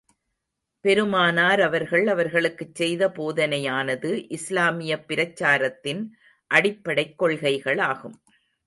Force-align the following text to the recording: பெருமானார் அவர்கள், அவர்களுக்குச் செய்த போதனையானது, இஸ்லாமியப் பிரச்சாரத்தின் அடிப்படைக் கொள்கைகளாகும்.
பெருமானார் 0.85 1.61
அவர்கள், 1.61 2.07
அவர்களுக்குச் 2.07 2.75
செய்த 2.75 3.09
போதனையானது, 3.09 4.11
இஸ்லாமியப் 4.29 5.05
பிரச்சாரத்தின் 5.07 6.03
அடிப்படைக் 6.51 7.23
கொள்கைகளாகும். 7.23 8.17